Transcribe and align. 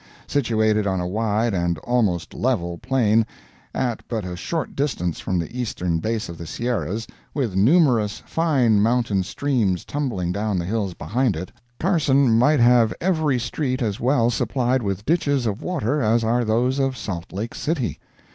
Situated 0.25 0.87
on 0.87 0.99
a 0.99 1.05
wide, 1.05 1.53
and 1.53 1.77
almost 1.83 2.33
level, 2.33 2.79
plain, 2.79 3.23
at 3.71 4.01
but 4.07 4.25
a 4.25 4.35
short 4.35 4.75
distance 4.75 5.19
from 5.19 5.37
the 5.37 5.55
eastern 5.55 5.99
base 5.99 6.27
of 6.27 6.39
the 6.39 6.47
Sierras, 6.47 7.05
with 7.35 7.53
numerous 7.55 8.17
fine 8.25 8.81
mountain 8.81 9.21
streams 9.21 9.85
tumbling 9.85 10.31
down 10.31 10.57
the 10.57 10.65
hills 10.65 10.95
behind 10.95 11.35
it, 11.35 11.51
Carson 11.79 12.35
might 12.35 12.59
have 12.59 12.91
every 12.99 13.37
street 13.37 13.83
as 13.83 13.99
well 13.99 14.31
supplied 14.31 14.81
with 14.81 15.05
ditches 15.05 15.45
of 15.45 15.61
water 15.61 16.01
as 16.01 16.23
are 16.23 16.43
those 16.43 16.79
of 16.79 16.97
Salt 16.97 17.31
Lake 17.31 17.53
City. 17.53 17.99